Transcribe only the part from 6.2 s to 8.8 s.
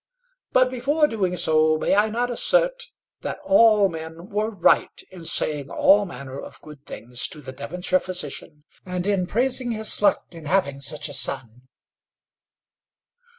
of good things to the Devonshire physician,